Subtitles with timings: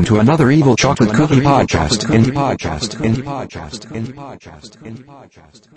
[0.00, 2.06] Welcome to another Evil Chocolate Cookie Podcast.
[2.06, 2.96] Indie Podcast.
[3.04, 3.84] Indie Podcast.
[3.92, 4.78] Indie Podcast.
[4.78, 5.68] Indie Podcast.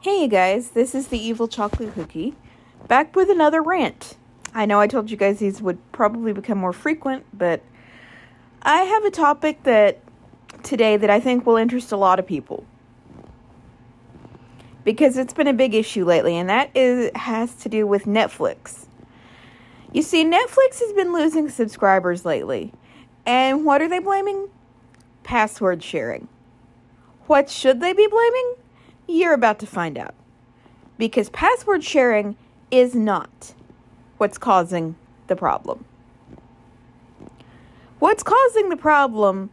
[0.00, 2.36] Hey you guys, this is the Evil Chocolate Cookie,
[2.86, 4.16] back with another rant.
[4.54, 7.64] I know I told you guys these would probably become more frequent, but
[8.62, 9.98] I have a topic that
[10.62, 12.64] today that I think will interest a lot of people.
[14.84, 18.86] Because it's been a big issue lately, and that is has to do with Netflix.
[19.92, 22.72] You see, Netflix has been losing subscribers lately.
[23.26, 24.48] And what are they blaming?
[25.22, 26.28] Password sharing.
[27.26, 28.54] What should they be blaming?
[29.06, 30.14] You're about to find out.
[30.98, 32.36] Because password sharing
[32.70, 33.54] is not
[34.18, 34.96] what's causing
[35.26, 35.84] the problem.
[37.98, 39.50] What's causing the problem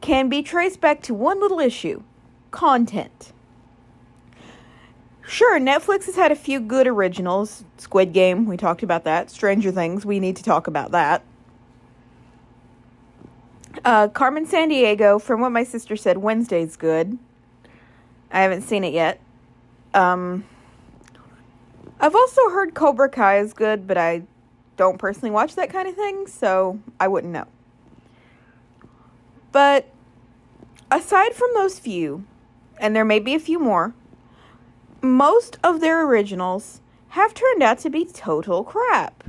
[0.00, 2.02] can be traced back to one little issue
[2.50, 3.32] content.
[5.32, 7.64] Sure, Netflix has had a few good originals.
[7.78, 9.30] Squid Game, we talked about that.
[9.30, 11.22] Stranger Things, we need to talk about that.
[13.82, 17.18] Uh, Carmen Sandiego, from what my sister said, Wednesday's good.
[18.30, 19.22] I haven't seen it yet.
[19.94, 20.44] Um,
[21.98, 24.24] I've also heard Cobra Kai is good, but I
[24.76, 27.46] don't personally watch that kind of thing, so I wouldn't know.
[29.50, 29.88] But
[30.90, 32.26] aside from those few,
[32.78, 33.94] and there may be a few more,
[35.02, 39.24] most of their originals have turned out to be total crap.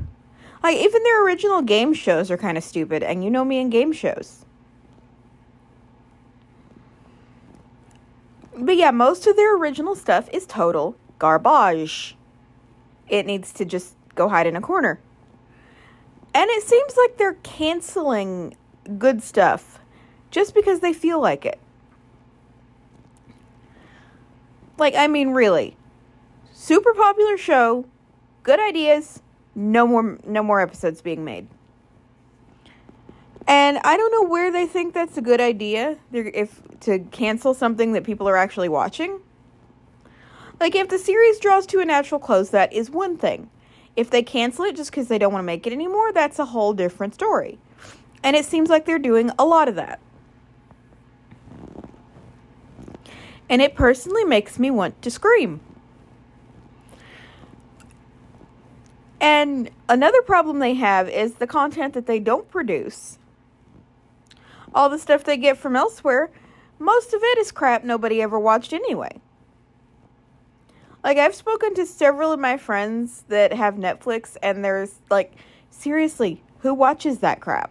[0.61, 3.69] Like, even their original game shows are kind of stupid, and you know me in
[3.69, 4.45] game shows.
[8.55, 12.15] But yeah, most of their original stuff is total garbage.
[13.09, 14.99] It needs to just go hide in a corner.
[16.33, 18.55] And it seems like they're canceling
[18.97, 19.80] good stuff
[20.31, 21.59] just because they feel like it.
[24.77, 25.77] Like, I mean, really.
[26.52, 27.85] Super popular show,
[28.43, 29.21] good ideas,
[29.55, 31.48] no more no more episodes being made.
[33.48, 35.98] And I don't know where they think that's a good idea.
[36.11, 39.20] If to cancel something that people are actually watching.
[40.59, 43.49] Like if the series draws to a natural close, that is one thing.
[43.95, 46.45] If they cancel it just because they don't want to make it anymore, that's a
[46.45, 47.59] whole different story.
[48.23, 49.99] And it seems like they're doing a lot of that.
[53.53, 55.59] And it personally makes me want to scream.
[59.21, 63.19] And another problem they have is the content that they don't produce.
[64.73, 66.31] All the stuff they get from elsewhere,
[66.80, 69.21] most of it is crap nobody ever watched anyway.
[71.03, 75.36] Like, I've spoken to several of my friends that have Netflix, and there's like,
[75.69, 77.69] seriously, who watches that crap?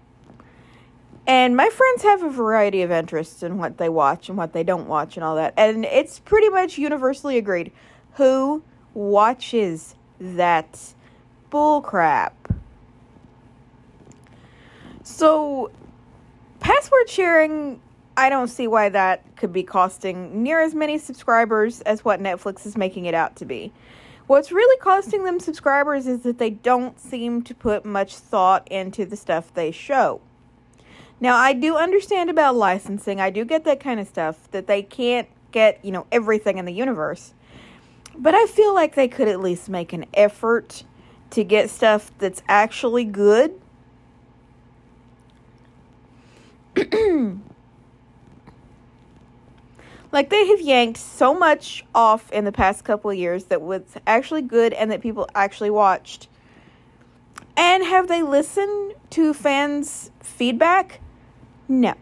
[1.26, 4.64] And my friends have a variety of interests in what they watch and what they
[4.64, 5.54] don't watch and all that.
[5.56, 7.70] And it's pretty much universally agreed.
[8.14, 8.62] Who
[8.94, 10.94] watches that
[11.50, 12.32] bullcrap.
[15.04, 15.70] So,
[16.60, 17.80] password sharing,
[18.16, 22.66] I don't see why that could be costing near as many subscribers as what Netflix
[22.66, 23.72] is making it out to be.
[24.28, 29.04] What's really costing them subscribers is that they don't seem to put much thought into
[29.04, 30.20] the stuff they show.
[31.22, 33.20] Now, I do understand about licensing.
[33.20, 36.64] I do get that kind of stuff that they can't get, you know, everything in
[36.64, 37.32] the universe.
[38.18, 40.82] But I feel like they could at least make an effort
[41.30, 43.52] to get stuff that's actually good.
[50.10, 53.82] like they have yanked so much off in the past couple of years that was
[54.08, 56.26] actually good and that people actually watched.
[57.56, 60.98] And have they listened to fans' feedback?
[61.68, 61.94] No,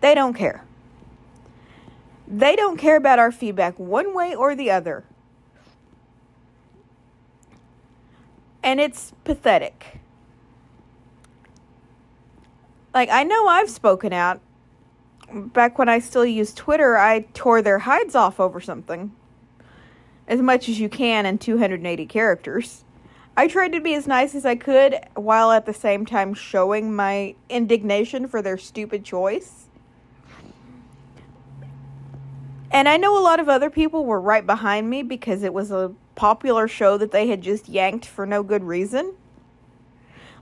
[0.00, 0.64] they don't care.
[2.26, 5.04] They don't care about our feedback one way or the other.
[8.62, 10.00] And it's pathetic.
[12.94, 14.40] Like, I know I've spoken out.
[15.32, 19.12] Back when I still used Twitter, I tore their hides off over something.
[20.26, 22.84] As much as you can in 280 characters.
[23.40, 26.94] I tried to be as nice as I could while at the same time showing
[26.94, 29.64] my indignation for their stupid choice.
[32.70, 35.70] And I know a lot of other people were right behind me because it was
[35.70, 39.14] a popular show that they had just yanked for no good reason.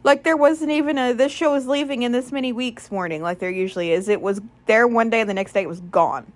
[0.03, 3.39] Like there wasn't even a this show is leaving in this many weeks warning like
[3.39, 4.09] there usually is.
[4.09, 6.33] It was there one day and the next day it was gone.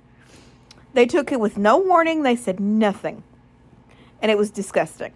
[0.95, 3.25] They took it with no warning, they said nothing.
[4.21, 5.13] And it was disgusting.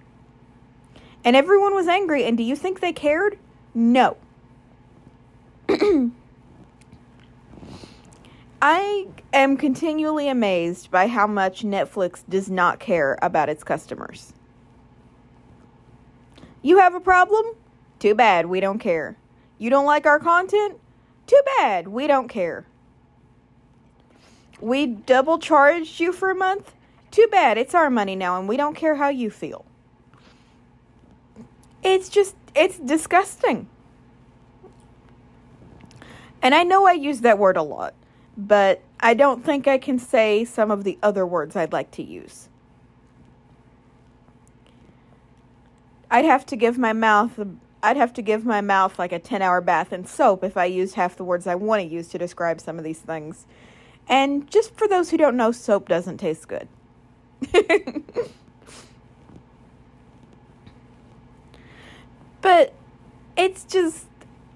[1.26, 2.24] And everyone was angry.
[2.24, 3.36] And do you think they cared?
[3.74, 4.16] No.
[8.62, 14.32] I am continually amazed by how much Netflix does not care about its customers.
[16.62, 17.44] You have a problem?
[17.98, 19.16] Too bad, we don't care.
[19.58, 20.78] You don't like our content?
[21.26, 22.66] Too bad, we don't care.
[24.60, 26.72] We double charged you for a month?
[27.10, 29.64] Too bad, it's our money now and we don't care how you feel.
[31.86, 33.68] It's just, it's disgusting.
[36.42, 37.94] And I know I use that word a lot,
[38.36, 42.02] but I don't think I can say some of the other words I'd like to
[42.02, 42.48] use.
[46.10, 47.38] I'd have to give my mouth
[47.82, 50.96] I'd have to give my mouth like a 10-hour bath in soap if I used
[50.96, 53.46] half the words I want to use to describe some of these things.
[54.08, 56.66] And just for those who don't know, soap doesn't taste good.
[62.46, 62.72] but
[63.36, 64.06] it's just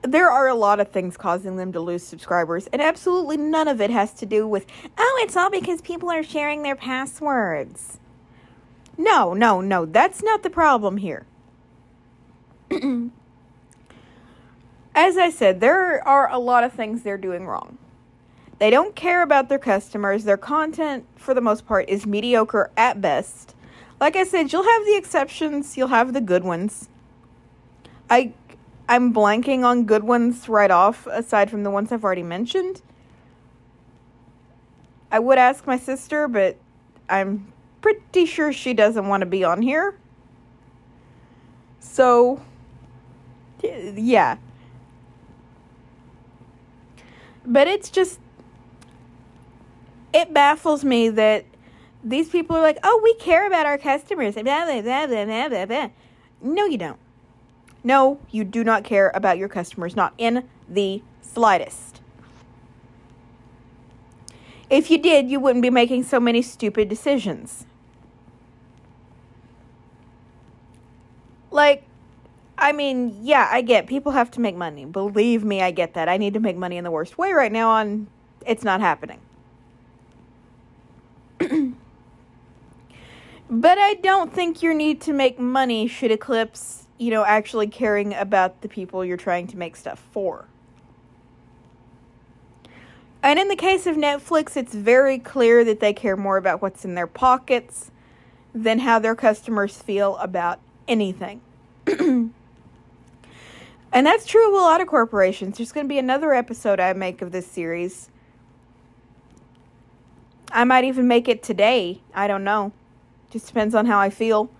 [0.02, 3.80] there are a lot of things causing them to lose subscribers, and absolutely none of
[3.80, 4.64] it has to do with,
[4.96, 7.98] oh, it's all because people are sharing their passwords.
[8.96, 11.26] No, no, no, that's not the problem here.
[14.94, 17.76] As I said, there are a lot of things they're doing wrong.
[18.60, 20.22] They don't care about their customers.
[20.22, 23.56] Their content, for the most part, is mediocre at best.
[24.00, 26.88] Like I said, you'll have the exceptions, you'll have the good ones.
[28.10, 28.32] I
[28.88, 32.82] I'm blanking on good ones right off, aside from the ones I've already mentioned.
[35.12, 36.56] I would ask my sister, but
[37.08, 39.96] I'm pretty sure she doesn't want to be on here.
[41.78, 42.40] So,
[43.62, 44.38] yeah.
[47.46, 48.18] But it's just,
[50.12, 51.44] it baffles me that
[52.02, 54.34] these people are like, oh, we care about our customers.
[54.34, 55.88] Blah, blah, blah, blah, blah, blah.
[56.42, 56.98] No, you don't.
[57.82, 62.00] No, you do not care about your customers, not in the slightest.
[64.68, 67.66] If you did, you wouldn't be making so many stupid decisions.
[71.50, 71.82] Like,
[72.56, 74.84] I mean, yeah, I get people have to make money.
[74.84, 76.08] Believe me, I get that.
[76.08, 78.06] I need to make money in the worst way right now, and
[78.46, 79.18] it's not happening.
[83.50, 88.12] but I don't think your need to make money should eclipse you know, actually caring
[88.12, 90.44] about the people you're trying to make stuff for.
[93.22, 96.84] And in the case of Netflix, it's very clear that they care more about what's
[96.84, 97.90] in their pockets
[98.54, 101.40] than how their customers feel about anything.
[101.86, 102.32] and
[103.92, 105.56] that's true of a lot of corporations.
[105.56, 108.10] There's going to be another episode I make of this series.
[110.52, 112.02] I might even make it today.
[112.14, 112.72] I don't know.
[113.30, 114.50] Just depends on how I feel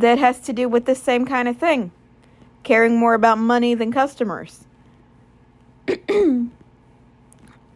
[0.00, 1.90] that has to do with the same kind of thing
[2.62, 4.64] caring more about money than customers.
[6.08, 6.50] and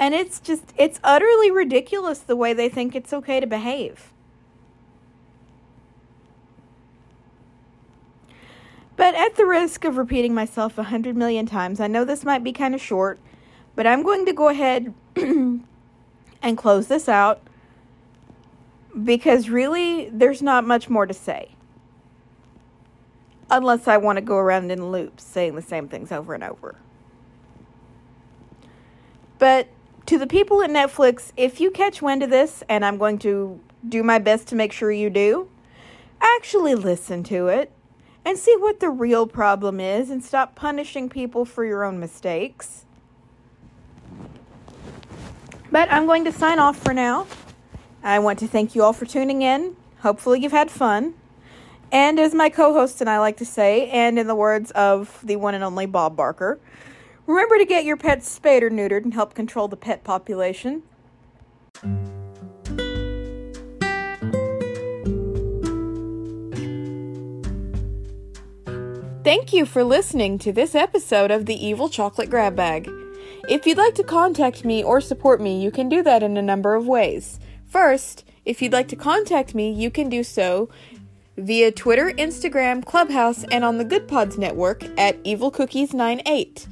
[0.01, 4.13] it's just, it's utterly ridiculous the way they think it's okay to behave.
[8.97, 12.43] But at the risk of repeating myself a hundred million times, I know this might
[12.43, 13.21] be kind of short,
[13.77, 15.63] but I'm going to go ahead and
[16.57, 17.41] close this out
[19.05, 21.55] because really there's not much more to say
[23.51, 26.77] unless I want to go around in loops saying the same things over and over.
[29.39, 29.69] But
[30.07, 33.61] to the people at Netflix, if you catch wind of this, and I'm going to
[33.89, 35.49] do my best to make sure you do,
[36.21, 37.73] actually listen to it
[38.25, 42.85] and see what the real problem is and stop punishing people for your own mistakes.
[45.73, 47.27] But I'm going to sign off for now.
[48.03, 49.77] I want to thank you all for tuning in.
[50.01, 51.15] Hopefully, you've had fun.
[51.93, 55.19] And as my co host and I like to say, and in the words of
[55.25, 56.61] the one and only Bob Barker,
[57.27, 60.85] remember to get your pets spayed or neutered and help control the pet population.
[69.23, 72.89] Thank you for listening to this episode of the Evil Chocolate Grab Bag.
[73.49, 76.43] If you'd like to contact me or support me, you can do that in a
[76.43, 77.41] number of ways.
[77.67, 80.69] First, if you'd like to contact me, you can do so
[81.41, 86.67] via Twitter, Instagram, Clubhouse, and on the Good Pods network at evilcookies98,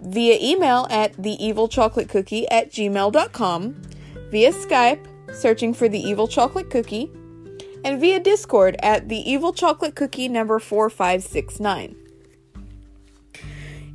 [0.00, 3.82] via email at theevilchocolatecookie at gmail.com,
[4.30, 7.10] via Skype, searching for the Evil Chocolate Cookie,
[7.84, 11.96] and via Discord at the Evil Chocolate Cookie number 4569.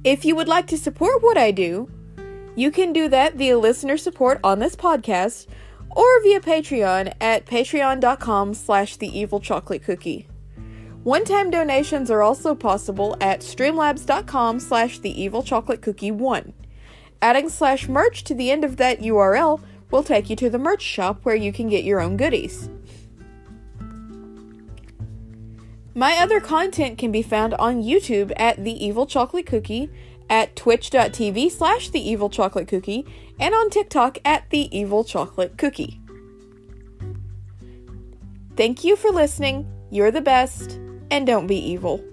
[0.04, 1.90] If you would like to support what I do,
[2.56, 5.48] you can do that via listener support on this podcast
[5.96, 10.28] or via Patreon at patreon.com slash the evil chocolate cookie.
[11.04, 16.54] One-time donations are also possible at streamlabs.com slash the evil chocolate cookie one.
[17.22, 20.82] Adding slash merch to the end of that URL will take you to the merch
[20.82, 22.70] shop where you can get your own goodies.
[25.96, 29.92] My other content can be found on YouTube at The Evil Chocolate Cookie,
[30.34, 33.06] at twitch.tv slash The Evil Chocolate Cookie,
[33.40, 36.02] and on TikTok at The Evil Chocolate Cookie.
[38.58, 39.72] Thank you for listening.
[39.92, 40.80] You're the best,
[41.12, 42.04] and don't be evil.